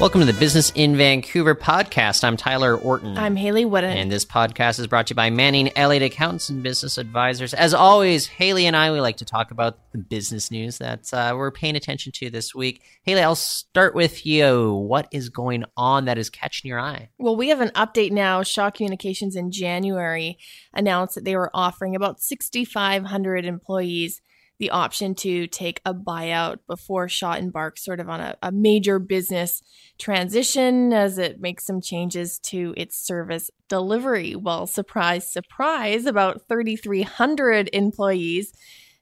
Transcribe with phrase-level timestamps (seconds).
[0.00, 2.22] Welcome to the Business in Vancouver podcast.
[2.22, 3.18] I'm Tyler Orton.
[3.18, 3.96] I'm Hayley Woodin.
[3.96, 7.52] And this podcast is brought to you by Manning Elliott Accountants and Business Advisors.
[7.52, 11.34] As always, Hayley and I, we like to talk about the business news that uh,
[11.36, 12.80] we're paying attention to this week.
[13.02, 14.72] Hayley, I'll start with you.
[14.72, 17.10] What is going on that is catching your eye?
[17.18, 18.44] Well, we have an update now.
[18.44, 20.38] Shaw Communications in January
[20.72, 24.22] announced that they were offering about 6,500 employees
[24.58, 28.98] the option to take a buyout before Shaw embarks sort of on a, a, major
[28.98, 29.62] business
[29.98, 34.34] transition as it makes some changes to its service delivery.
[34.34, 38.52] Well, surprise, surprise, about 3,300 employees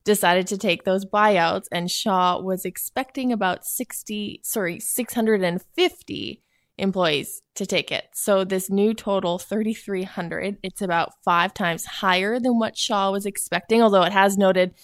[0.05, 6.43] decided to take those buyouts, and Shaw was expecting about 60, sorry, 650
[6.79, 8.05] employees to take it.
[8.13, 13.83] So this new total 3300, it's about 5 times higher than what Shaw was expecting,
[13.83, 14.75] although it has noted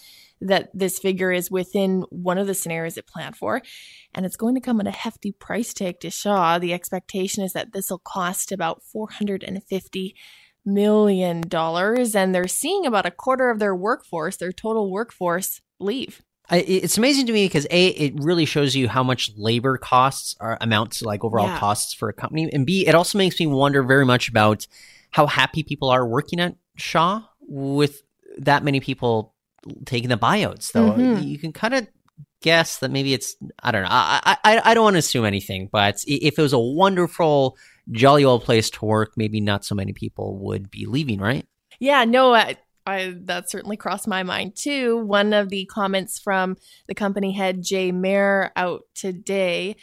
[0.47, 3.61] that this figure is within one of the scenarios it planned for.
[4.13, 6.59] And it's going to come at a hefty price tag to Shaw.
[6.59, 10.13] The expectation is that this will cost about $450
[10.65, 11.43] million.
[11.53, 16.21] And they're seeing about a quarter of their workforce, their total workforce, leave.
[16.51, 20.57] It's amazing to me because a it really shows you how much labor costs are
[20.59, 21.57] amount to like overall yeah.
[21.57, 24.67] costs for a company, and b it also makes me wonder very much about
[25.11, 28.01] how happy people are working at Shaw with
[28.39, 29.32] that many people
[29.85, 30.91] taking the buyouts though.
[30.91, 31.23] Mm-hmm.
[31.23, 31.87] you can kind of
[32.41, 35.69] guess that maybe it's i don't know i i, I don't want to assume anything
[35.71, 37.57] but if it was a wonderful
[37.91, 41.45] jolly old place to work maybe not so many people would be leaving right?
[41.79, 44.97] Yeah no I, I that certainly crossed my mind too.
[44.97, 49.77] One of the comments from the company head Jay Mehr out today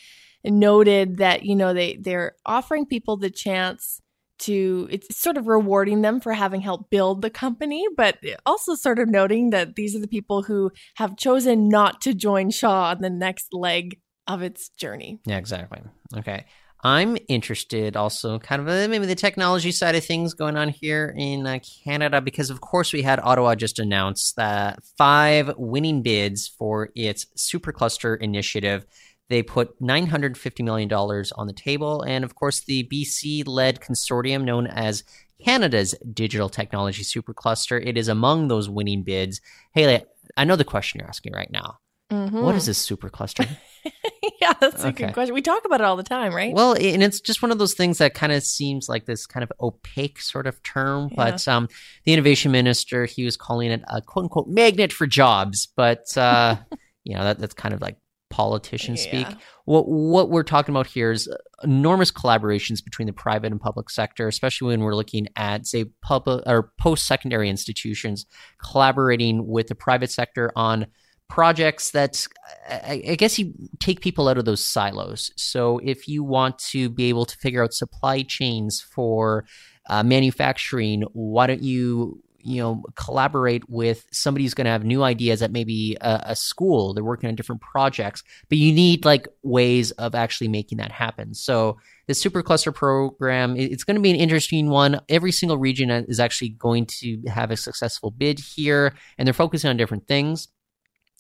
[0.45, 4.01] noted that you know they they're offering people the chance
[4.41, 8.99] to it's sort of rewarding them for having helped build the company, but also sort
[8.99, 13.01] of noting that these are the people who have chosen not to join Shaw on
[13.01, 15.21] the next leg of its journey.
[15.27, 15.81] Yeah, exactly.
[16.17, 16.47] Okay.
[16.83, 21.15] I'm interested also kind of uh, maybe the technology side of things going on here
[21.17, 26.49] in uh, Canada because of course we had Ottawa just announce that five winning bids
[26.49, 28.87] for its supercluster initiative
[29.31, 32.03] they put $950 million on the table.
[32.03, 35.05] And of course, the BC led consortium known as
[35.43, 37.81] Canada's Digital Technology Supercluster.
[37.83, 39.41] It is among those winning bids.
[39.73, 40.05] Hayley,
[40.37, 41.79] I know the question you're asking right now.
[42.11, 42.43] Mm-hmm.
[42.43, 43.49] What is this supercluster?
[44.43, 45.07] yeah, that's a okay.
[45.07, 45.33] good question.
[45.33, 46.53] We talk about it all the time, right?
[46.53, 49.45] Well, and it's just one of those things that kind of seems like this kind
[49.45, 51.11] of opaque sort of term.
[51.11, 51.15] Yeah.
[51.17, 51.69] But um,
[52.05, 55.69] the innovation minister, he was calling it a quote unquote magnet for jobs.
[55.77, 56.57] But, uh,
[57.05, 57.97] you know, that, that's kind of like
[58.31, 59.03] politician yeah.
[59.03, 59.27] speak.
[59.65, 61.29] What what we're talking about here is
[61.63, 66.43] enormous collaborations between the private and public sector, especially when we're looking at say public
[66.47, 68.27] or post secondary institutions
[68.65, 70.87] collaborating with the private sector on
[71.29, 72.27] projects that
[72.69, 75.31] I, I, guess you take people out of those silos.
[75.37, 79.45] So if you want to be able to figure out supply chains for
[79.89, 85.03] uh, manufacturing, why don't you you know collaborate with somebody who's going to have new
[85.03, 86.95] ideas at maybe a, a, school.
[86.95, 91.35] They're working on different projects but you need like ways of actually making that happen.
[91.35, 95.01] So the supercluster program it's going to be an interesting one.
[95.09, 99.71] Every single region is actually going to have a successful bid here and they're focusing
[99.71, 100.49] on different things.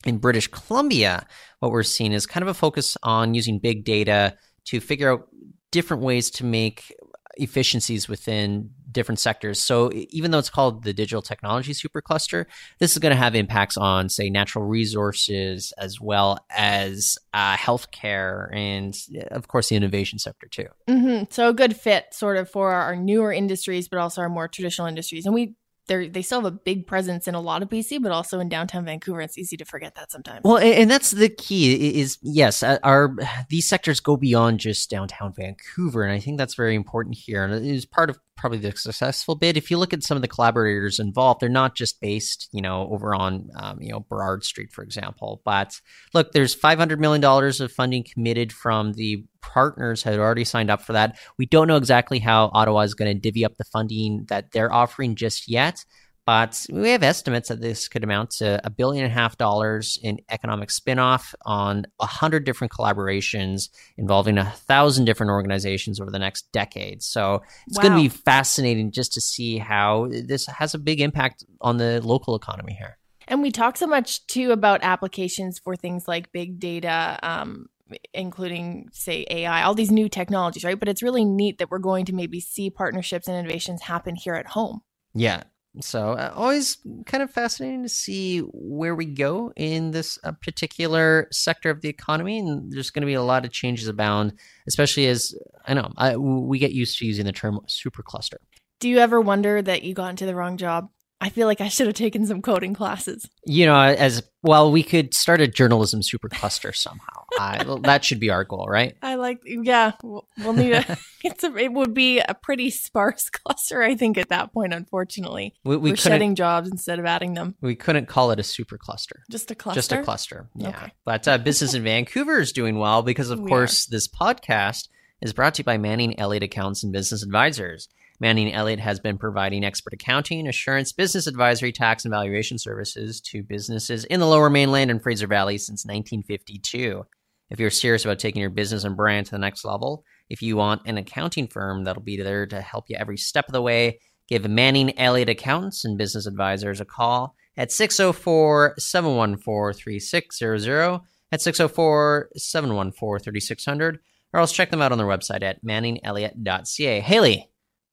[0.07, 1.27] In british columbia
[1.59, 5.29] what we're seeing is kind of a focus on using big data to figure out
[5.71, 6.93] different ways to make
[7.37, 9.61] efficiencies within different sectors.
[9.61, 12.47] So even though it's called the digital technology supercluster,
[12.79, 18.55] this is going to have impacts on, say, natural resources as well as uh, healthcare
[18.55, 18.97] and,
[19.31, 20.67] of course, the innovation sector too.
[20.89, 21.25] Mm-hmm.
[21.31, 24.87] So a good fit, sort of, for our newer industries, but also our more traditional
[24.87, 25.27] industries.
[25.27, 25.55] And we
[25.87, 28.49] they they still have a big presence in a lot of BC, but also in
[28.49, 29.21] downtown Vancouver.
[29.21, 30.41] It's easy to forget that sometimes.
[30.45, 33.15] Well, and, and that's the key is yes, uh, our
[33.49, 37.45] these sectors go beyond just downtown Vancouver, and I think that's very important here.
[37.45, 39.57] And it is part of probably the successful bid.
[39.57, 42.89] If you look at some of the collaborators involved, they're not just based, you know,
[42.91, 45.43] over on, um, you know, Burrard Street, for example.
[45.45, 45.79] But
[46.15, 50.93] look, there's $500 million of funding committed from the partners had already signed up for
[50.93, 51.19] that.
[51.39, 54.73] We don't know exactly how Ottawa is going to divvy up the funding that they're
[54.73, 55.85] offering just yet.
[56.27, 59.99] But we have estimates that this could amount to a billion and a half dollars
[60.01, 66.19] in economic spinoff on a hundred different collaborations involving a thousand different organizations over the
[66.19, 67.03] next decade.
[67.03, 67.83] So it's wow.
[67.83, 72.01] going to be fascinating just to see how this has a big impact on the
[72.03, 72.99] local economy here.
[73.27, 77.67] And we talk so much too about applications for things like big data, um,
[78.15, 80.79] including say AI, all these new technologies, right?
[80.79, 84.35] But it's really neat that we're going to maybe see partnerships and innovations happen here
[84.35, 84.81] at home.
[85.15, 85.43] Yeah,
[85.81, 91.29] So, uh, always kind of fascinating to see where we go in this uh, particular
[91.31, 92.41] sector of the economy.
[92.41, 94.33] And there's going to be a lot of changes abound,
[94.67, 95.35] especially as
[95.67, 98.39] I know I, we get used to using the term supercluster.
[98.81, 100.89] Do you ever wonder that you got into the wrong job?
[101.23, 103.29] I feel like I should have taken some coding classes.
[103.45, 107.25] You know, as well, we could start a journalism supercluster somehow.
[107.39, 108.97] uh, that should be our goal, right?
[109.03, 109.93] I like, yeah.
[110.03, 110.97] We'll, we'll need a.
[111.25, 111.55] it's a.
[111.57, 114.73] It would be a pretty sparse cluster, I think, at that point.
[114.73, 117.55] Unfortunately, we, we are shedding jobs instead of adding them.
[117.61, 119.21] We couldn't call it a supercluster.
[119.31, 119.79] Just a cluster.
[119.79, 120.49] Just a cluster.
[120.55, 120.69] Yeah.
[120.71, 120.93] Okay.
[121.05, 123.91] But uh, business in Vancouver is doing well because, of we course, are.
[123.91, 124.89] this podcast
[125.21, 127.89] is brought to you by Manning Elliott Accounts and Business Advisors.
[128.21, 133.43] Manning Elliott has been providing expert accounting, assurance, business advisory, tax, and valuation services to
[133.43, 137.07] businesses in the lower mainland and Fraser Valley since 1952.
[137.49, 140.57] If you're serious about taking your business and brand to the next level, if you
[140.57, 143.99] want an accounting firm that'll be there to help you every step of the way,
[144.29, 151.01] give Manning Elliott Accountants and Business Advisors a call at 604 714 3600,
[151.33, 153.99] at 604 714 3600,
[154.33, 157.01] or else check them out on their website at manningelliott.ca.
[157.01, 157.51] Hayley,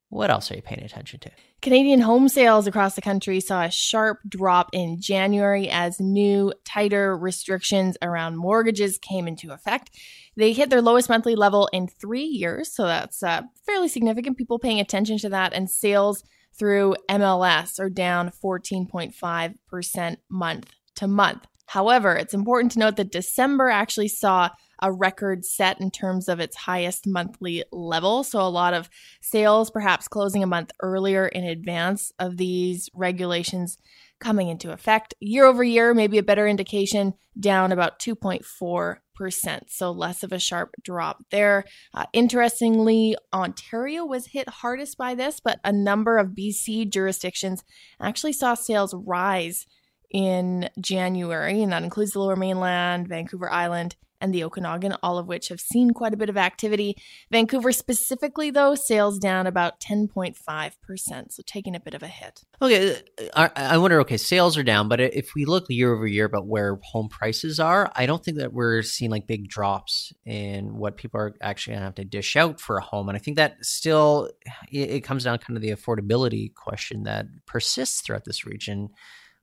[0.09, 1.31] what else are you paying attention to?
[1.61, 7.17] Canadian home sales across the country saw a sharp drop in January as new, tighter
[7.17, 9.89] restrictions around mortgages came into effect.
[10.37, 14.37] They hit their lowest monthly level in three years, so that's uh, fairly significant.
[14.37, 16.23] People paying attention to that, and sales
[16.57, 21.45] through MLS are down 14.5% month to month.
[21.65, 24.49] However, it's important to note that December actually saw
[24.81, 28.23] a record set in terms of its highest monthly level.
[28.23, 28.89] So, a lot of
[29.21, 33.77] sales perhaps closing a month earlier in advance of these regulations
[34.19, 35.13] coming into effect.
[35.19, 39.61] Year over year, maybe a better indication, down about 2.4%.
[39.67, 41.65] So, less of a sharp drop there.
[41.93, 47.63] Uh, interestingly, Ontario was hit hardest by this, but a number of BC jurisdictions
[47.99, 49.65] actually saw sales rise
[50.09, 55.27] in January, and that includes the lower mainland, Vancouver Island, and the Okanagan, all of
[55.27, 56.97] which have seen quite a bit of activity.
[57.31, 62.43] Vancouver specifically, though, sales down about 10.5%, so taking a bit of a hit.
[62.61, 63.01] Okay,
[63.33, 66.47] uh, I wonder, okay, sales are down, but if we look year over year about
[66.47, 70.97] where home prices are, I don't think that we're seeing like big drops in what
[70.97, 73.09] people are actually going to have to dish out for a home.
[73.09, 74.29] And I think that still,
[74.71, 78.89] it comes down kind of the affordability question that persists throughout this region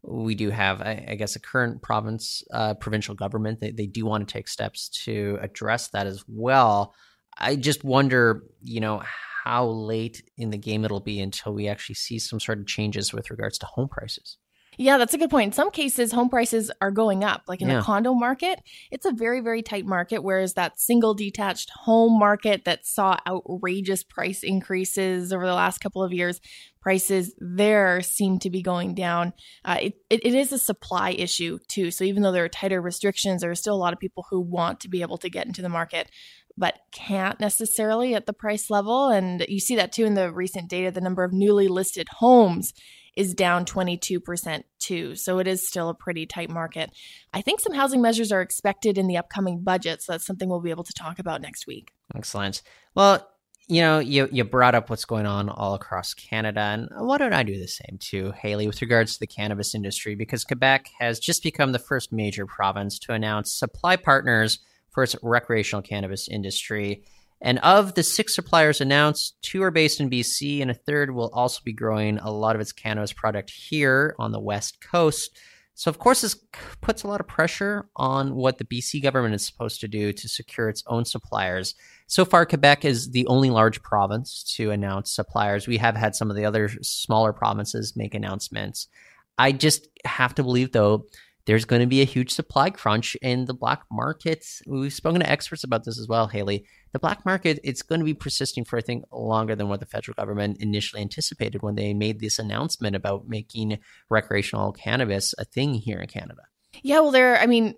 [0.06, 3.60] we do have, I, I guess, a current province, uh, provincial government.
[3.60, 6.94] They, they do want to take steps to address that as well.
[7.38, 9.02] I just wonder, you know,
[9.44, 13.12] how late in the game it'll be until we actually see some sort of changes
[13.12, 14.38] with regards to home prices.
[14.78, 15.48] Yeah, that's a good point.
[15.48, 17.42] In some cases, home prices are going up.
[17.46, 17.76] Like in yeah.
[17.76, 18.60] the condo market,
[18.90, 20.22] it's a very, very tight market.
[20.22, 26.02] Whereas that single detached home market that saw outrageous price increases over the last couple
[26.02, 26.40] of years,
[26.80, 29.32] prices there seem to be going down.
[29.64, 31.90] Uh, it, it, it is a supply issue too.
[31.90, 34.40] So even though there are tighter restrictions, there are still a lot of people who
[34.40, 36.10] want to be able to get into the market
[36.56, 39.08] but can't necessarily at the price level.
[39.08, 40.90] And you see that too in the recent data.
[40.90, 42.72] The number of newly listed homes
[43.16, 45.14] is down 22% too.
[45.14, 46.90] So it is still a pretty tight market.
[47.32, 50.02] I think some housing measures are expected in the upcoming budget.
[50.02, 51.92] So that's something we'll be able to talk about next week.
[52.14, 52.62] Excellent.
[52.94, 53.28] Well,
[53.66, 57.32] you know, you, you brought up what's going on all across Canada, and why don't
[57.32, 60.14] I do the same too, Hayley, with regards to the cannabis industry?
[60.14, 64.58] Because Quebec has just become the first major province to announce supply partners
[64.90, 67.04] for its recreational cannabis industry.
[67.44, 71.28] And of the six suppliers announced, two are based in BC, and a third will
[71.34, 75.38] also be growing a lot of its cannabis product here on the West Coast.
[75.74, 76.36] So, of course, this
[76.80, 80.28] puts a lot of pressure on what the BC government is supposed to do to
[80.28, 81.74] secure its own suppliers.
[82.06, 85.68] So far, Quebec is the only large province to announce suppliers.
[85.68, 88.88] We have had some of the other smaller provinces make announcements.
[89.36, 91.04] I just have to believe, though,
[91.46, 94.46] there's going to be a huge supply crunch in the black market.
[94.66, 98.04] We've spoken to experts about this as well, Hayley the black market it's going to
[98.04, 101.92] be persisting for I think longer than what the federal government initially anticipated when they
[101.92, 106.42] made this announcement about making recreational cannabis a thing here in Canada.
[106.82, 107.74] Yeah, well there I mean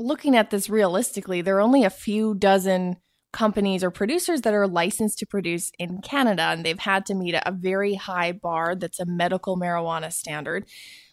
[0.00, 2.96] looking at this realistically, there are only a few dozen
[3.32, 7.34] companies or producers that are licensed to produce in Canada and they've had to meet
[7.34, 10.66] a very high bar that's a medical marijuana standard.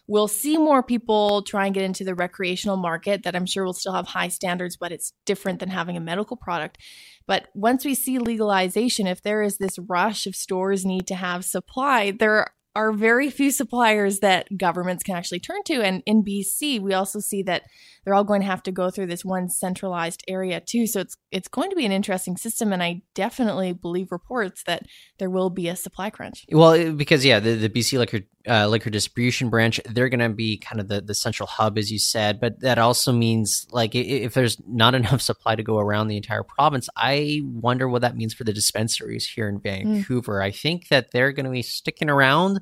[0.08, 3.72] We'll see more people try and get into the recreational market that I'm sure will
[3.72, 6.78] still have high standards, but it's different than having a medical product.
[7.26, 11.44] But once we see legalization, if there is this rush of stores need to have
[11.44, 12.46] supply, there
[12.76, 15.82] are very few suppliers that governments can actually turn to.
[15.82, 17.62] And in BC, we also see that
[18.04, 20.86] they're all going to have to go through this one centralized area too.
[20.86, 24.82] So it's it's going to be an interesting system, and I definitely believe reports that
[25.18, 26.44] there will be a supply crunch.
[26.52, 29.80] Well, because yeah, the, the BC Liquor uh, liquor distribution branch.
[29.84, 32.40] They're going to be kind of the, the central hub, as you said.
[32.40, 36.42] But that also means, like, if there's not enough supply to go around the entire
[36.42, 40.40] province, I wonder what that means for the dispensaries here in Vancouver.
[40.40, 40.44] Mm.
[40.44, 42.60] I think that they're going to be sticking around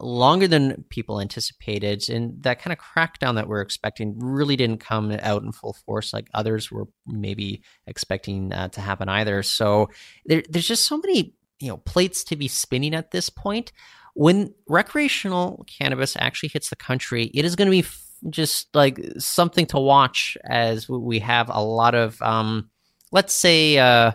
[0.00, 2.08] longer than people anticipated.
[2.08, 6.12] And that kind of crackdown that we're expecting really didn't come out in full force
[6.12, 9.42] like others were maybe expecting uh, to happen either.
[9.42, 9.90] So
[10.24, 13.72] there, there's just so many you know plates to be spinning at this point.
[14.14, 19.00] When recreational cannabis actually hits the country, it is going to be f- just like
[19.18, 22.70] something to watch as we have a lot of, um,
[23.12, 24.12] let's say, uh,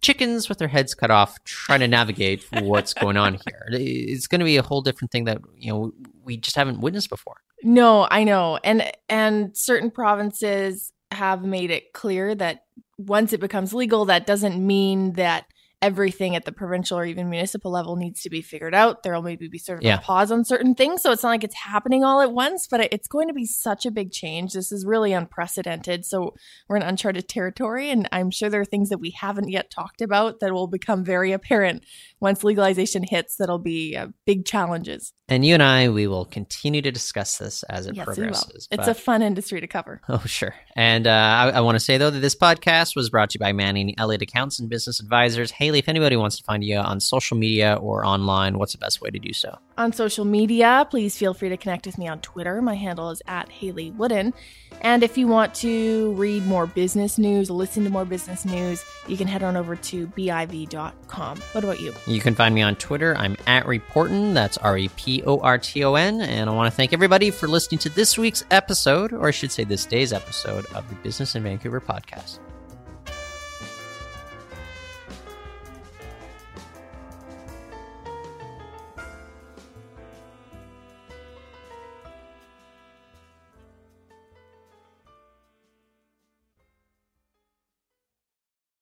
[0.00, 3.66] chickens with their heads cut off trying to navigate what's going on here.
[3.70, 5.92] It's going to be a whole different thing that you know
[6.24, 7.36] we just haven't witnessed before.
[7.62, 12.64] No, I know, and and certain provinces have made it clear that
[12.96, 15.46] once it becomes legal, that doesn't mean that
[15.82, 19.02] everything at the provincial or even municipal level needs to be figured out.
[19.02, 19.98] There'll maybe be sort of yeah.
[19.98, 21.02] a pause on certain things.
[21.02, 23.86] So it's not like it's happening all at once, but it's going to be such
[23.86, 24.52] a big change.
[24.52, 26.04] This is really unprecedented.
[26.04, 26.34] So
[26.68, 27.90] we're in uncharted territory.
[27.90, 31.04] And I'm sure there are things that we haven't yet talked about that will become
[31.04, 31.84] very apparent
[32.20, 33.36] once legalization hits.
[33.36, 35.12] That'll be uh, big challenges.
[35.28, 38.66] And you and I, we will continue to discuss this as it yes, progresses.
[38.70, 40.02] It's a fun industry to cover.
[40.08, 40.54] Oh, sure.
[40.74, 43.40] And uh, I, I want to say, though, that this podcast was brought to you
[43.40, 45.52] by Manning Elliott Accounts and Business Advisors.
[45.70, 49.00] Hayley, if anybody wants to find you on social media or online, what's the best
[49.00, 49.56] way to do so?
[49.78, 52.60] On social media, please feel free to connect with me on Twitter.
[52.60, 54.34] My handle is at Hayley Woodin.
[54.80, 59.16] And if you want to read more business news, listen to more business news, you
[59.16, 61.38] can head on over to biv.com.
[61.52, 61.94] What about you?
[62.08, 63.16] You can find me on Twitter.
[63.16, 64.34] I'm at Reporton.
[64.34, 66.20] That's R E P O R T O N.
[66.20, 69.52] And I want to thank everybody for listening to this week's episode, or I should
[69.52, 72.40] say this day's episode of the Business in Vancouver podcast.